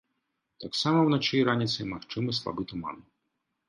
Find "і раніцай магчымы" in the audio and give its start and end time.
1.41-2.29